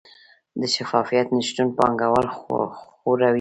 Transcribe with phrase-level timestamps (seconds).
[0.59, 3.27] د شفافیت نشتون پانګوال ځوروي؟